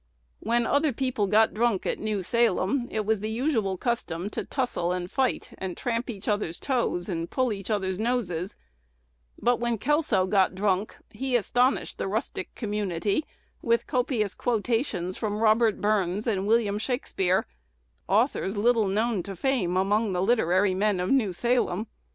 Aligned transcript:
When 0.39 0.65
other 0.65 0.91
people 0.91 1.27
got 1.27 1.53
drunk 1.53 1.85
at 1.85 1.99
New 1.99 2.23
Salem, 2.23 2.87
it 2.89 3.05
was 3.05 3.19
the 3.19 3.29
usual 3.29 3.77
custom 3.77 4.31
to 4.31 4.43
tussle 4.43 4.91
and 4.91 5.11
fight, 5.11 5.51
and 5.59 5.77
tramp 5.77 6.09
each 6.09 6.27
other's 6.27 6.59
toes, 6.59 7.07
and 7.07 7.29
pull 7.29 7.53
each 7.53 7.69
other's 7.69 7.99
noses; 7.99 8.55
but, 9.39 9.59
when 9.59 9.77
Kelso 9.77 10.25
got 10.25 10.55
drunk, 10.55 10.95
he 11.11 11.35
astonished 11.35 11.99
the 11.99 12.07
rustic 12.07 12.55
community 12.55 13.27
with 13.61 13.85
copious 13.85 14.33
quotations 14.33 15.17
from 15.17 15.37
Robert 15.37 15.79
Burns 15.79 16.25
and 16.25 16.47
William 16.47 16.79
Shakspeare, 16.79 17.45
authors 18.07 18.57
little 18.57 18.87
known 18.87 19.21
to 19.21 19.35
fame 19.35 19.77
among 19.77 20.13
the 20.13 20.23
literary 20.23 20.73
men 20.73 20.99
of 20.99 21.11
New 21.11 21.31
Salem. 21.31 21.85